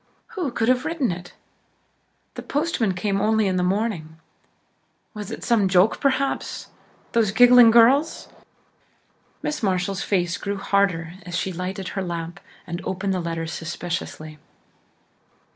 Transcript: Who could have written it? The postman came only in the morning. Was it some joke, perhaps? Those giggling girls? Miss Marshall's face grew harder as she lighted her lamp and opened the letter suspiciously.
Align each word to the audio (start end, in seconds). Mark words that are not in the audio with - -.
Who 0.29 0.49
could 0.49 0.67
have 0.67 0.83
written 0.83 1.11
it? 1.11 1.35
The 2.33 2.41
postman 2.41 2.95
came 2.95 3.21
only 3.21 3.45
in 3.45 3.57
the 3.57 3.61
morning. 3.61 4.17
Was 5.13 5.29
it 5.29 5.43
some 5.43 5.67
joke, 5.67 6.01
perhaps? 6.01 6.69
Those 7.11 7.29
giggling 7.29 7.69
girls? 7.69 8.27
Miss 9.43 9.61
Marshall's 9.61 10.01
face 10.01 10.37
grew 10.37 10.57
harder 10.57 11.13
as 11.23 11.37
she 11.37 11.53
lighted 11.53 11.89
her 11.89 12.01
lamp 12.03 12.39
and 12.65 12.81
opened 12.83 13.13
the 13.13 13.19
letter 13.19 13.45
suspiciously. 13.45 14.39